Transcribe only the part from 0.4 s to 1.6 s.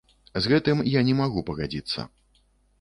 З гэтым я не магу